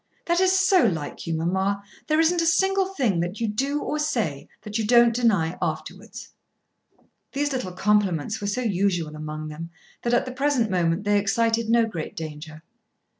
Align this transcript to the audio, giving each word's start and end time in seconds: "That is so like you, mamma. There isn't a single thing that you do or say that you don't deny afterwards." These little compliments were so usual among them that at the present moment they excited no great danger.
"That 0.25 0.39
is 0.39 0.57
so 0.59 0.83
like 0.87 1.27
you, 1.27 1.35
mamma. 1.35 1.83
There 2.07 2.19
isn't 2.19 2.41
a 2.41 2.45
single 2.47 2.87
thing 2.87 3.19
that 3.19 3.39
you 3.39 3.47
do 3.47 3.81
or 3.83 3.99
say 3.99 4.47
that 4.63 4.79
you 4.79 4.83
don't 4.87 5.13
deny 5.13 5.59
afterwards." 5.61 6.29
These 7.33 7.53
little 7.53 7.73
compliments 7.73 8.41
were 8.41 8.47
so 8.47 8.61
usual 8.61 9.15
among 9.15 9.49
them 9.49 9.69
that 10.01 10.15
at 10.15 10.25
the 10.25 10.31
present 10.31 10.71
moment 10.71 11.03
they 11.03 11.19
excited 11.19 11.69
no 11.69 11.85
great 11.85 12.15
danger. 12.15 12.63